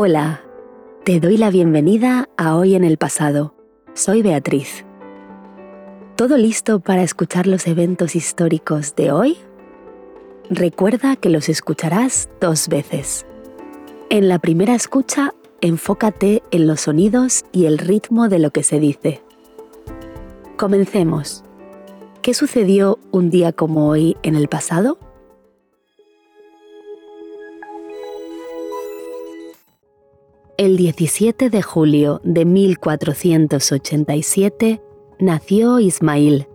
[0.00, 0.42] Hola,
[1.04, 3.54] te doy la bienvenida a Hoy en el Pasado.
[3.94, 4.87] Soy Beatriz.
[6.18, 9.36] ¿Todo listo para escuchar los eventos históricos de hoy?
[10.50, 13.24] Recuerda que los escucharás dos veces.
[14.10, 18.80] En la primera escucha, enfócate en los sonidos y el ritmo de lo que se
[18.80, 19.22] dice.
[20.56, 21.44] Comencemos.
[22.20, 24.98] ¿Qué sucedió un día como hoy en el pasado?
[30.56, 34.82] El 17 de julio de 1487
[35.18, 36.48] nació Ismail.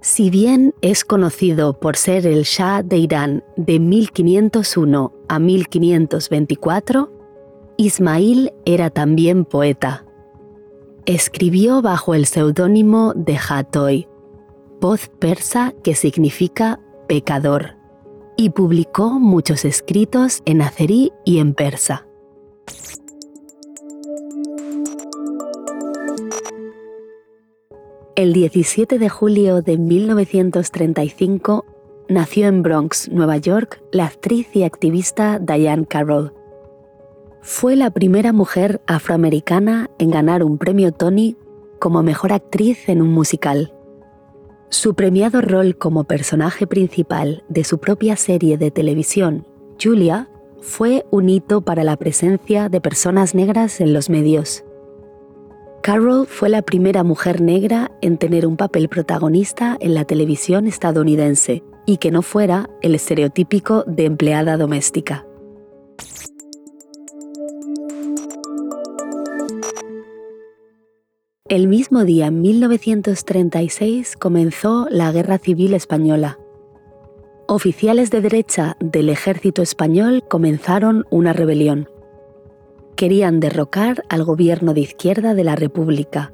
[0.00, 7.10] Si bien es conocido por ser el Shah de Irán de 1501 a 1524,
[7.76, 10.04] Ismail era también poeta.
[11.06, 14.08] Escribió bajo el seudónimo de Hatoy,
[14.80, 17.76] voz persa que significa pecador,
[18.36, 22.06] y publicó muchos escritos en azerí y en persa.
[28.16, 31.66] El 17 de julio de 1935
[32.08, 36.32] nació en Bronx, Nueva York, la actriz y activista Diane Carroll.
[37.42, 41.36] Fue la primera mujer afroamericana en ganar un premio Tony
[41.78, 43.74] como mejor actriz en un musical.
[44.70, 49.46] Su premiado rol como personaje principal de su propia serie de televisión,
[49.78, 50.30] Julia,
[50.62, 54.64] fue un hito para la presencia de personas negras en los medios.
[55.86, 61.62] Carroll fue la primera mujer negra en tener un papel protagonista en la televisión estadounidense
[61.86, 65.24] y que no fuera el estereotípico de empleada doméstica.
[71.48, 76.36] El mismo día, en 1936, comenzó la Guerra Civil Española.
[77.46, 81.88] Oficiales de derecha del ejército español comenzaron una rebelión
[82.96, 86.32] querían derrocar al gobierno de izquierda de la República.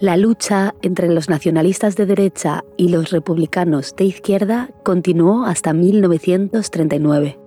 [0.00, 7.38] La lucha entre los nacionalistas de derecha y los republicanos de izquierda continuó hasta 1939.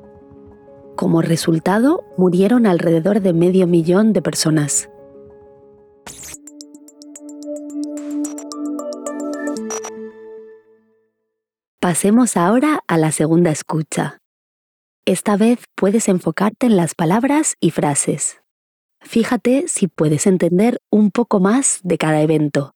[0.96, 4.90] Como resultado, murieron alrededor de medio millón de personas.
[11.82, 14.22] Pasemos ahora a la segunda escucha.
[15.08, 18.42] Esta vez puedes enfocarte en las palabras y frases.
[19.02, 22.72] Fíjate si puedes entender un poco más de cada evento.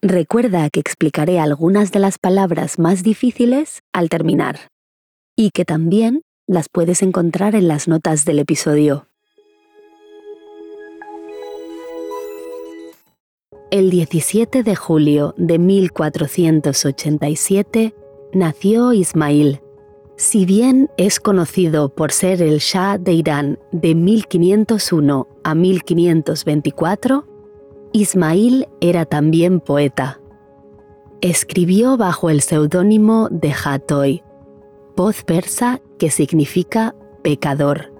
[0.00, 4.70] Recuerda que explicaré algunas de las palabras más difíciles al terminar
[5.36, 9.06] y que también las puedes encontrar en las notas del episodio.
[13.70, 17.94] El 17 de julio de 1487
[18.32, 19.60] nació Ismail,
[20.20, 27.26] si bien es conocido por ser el Shah de Irán de 1501 a 1524,
[27.94, 30.20] Ismail era también poeta.
[31.22, 34.22] Escribió bajo el seudónimo de Hatoy,
[34.94, 37.90] voz persa que significa pecador,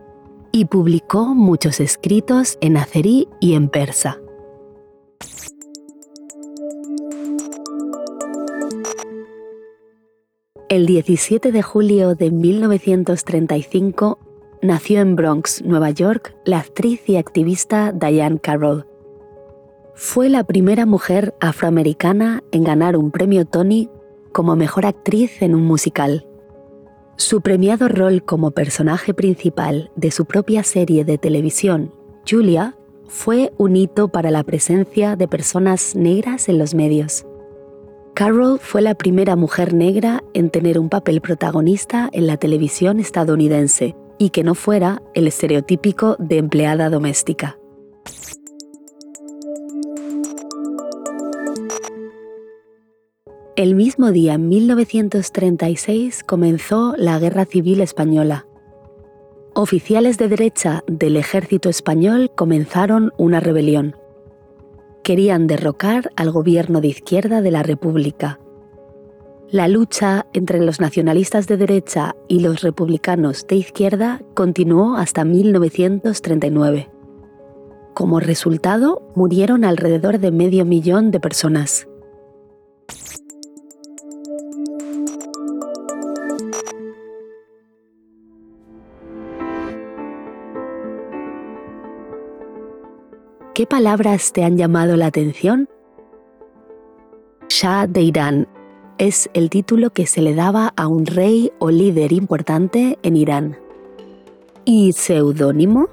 [0.53, 4.20] y publicó muchos escritos en azerí y en persa.
[10.71, 14.21] El 17 de julio de 1935
[14.63, 18.87] nació en Bronx, Nueva York, la actriz y activista Diane Carroll.
[19.97, 23.91] Fue la primera mujer afroamericana en ganar un premio Tony
[24.31, 26.25] como mejor actriz en un musical.
[27.17, 31.93] Su premiado rol como personaje principal de su propia serie de televisión,
[32.31, 32.77] Julia,
[33.09, 37.27] fue un hito para la presencia de personas negras en los medios.
[38.21, 43.97] Carroll fue la primera mujer negra en tener un papel protagonista en la televisión estadounidense
[44.19, 47.59] y que no fuera el estereotípico de empleada doméstica.
[53.57, 58.45] El mismo día, en 1936, comenzó la Guerra Civil Española.
[59.55, 63.97] Oficiales de derecha del ejército español comenzaron una rebelión
[65.03, 68.39] querían derrocar al gobierno de izquierda de la República.
[69.51, 76.89] La lucha entre los nacionalistas de derecha y los republicanos de izquierda continuó hasta 1939.
[77.95, 81.90] Como resultado, murieron alrededor de medio millón de personas.
[93.61, 95.69] ¿Qué palabras te han llamado la atención?
[97.51, 98.49] Shah de Irán
[98.97, 103.59] es el título que se le daba a un rey o líder importante en Irán.
[104.65, 105.91] ¿Y seudónimo?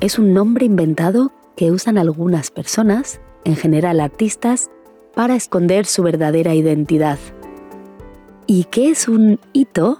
[0.00, 4.70] Es un nombre inventado que usan algunas personas, en general artistas,
[5.14, 7.18] para esconder su verdadera identidad.
[8.46, 9.98] ¿Y qué es un hito?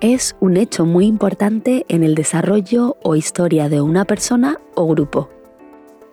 [0.00, 5.30] Es un hecho muy importante en el desarrollo o historia de una persona o grupo.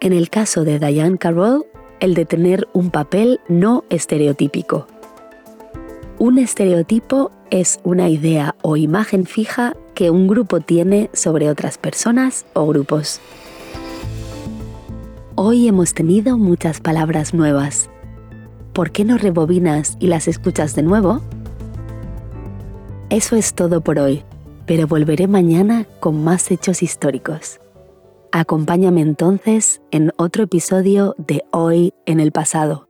[0.03, 1.65] En el caso de Diane Carroll,
[2.01, 4.85] el de tener un papel no estereotípico.
[6.19, 12.45] Un estereotipo es una idea o imagen fija que un grupo tiene sobre otras personas
[12.51, 13.21] o grupos.
[15.35, 17.89] Hoy hemos tenido muchas palabras nuevas.
[18.73, 21.21] ¿Por qué no rebobinas y las escuchas de nuevo?
[23.09, 24.25] Eso es todo por hoy,
[24.65, 27.61] pero volveré mañana con más hechos históricos.
[28.35, 32.87] Acompáñame entonces en otro episodio de Hoy en el pasado.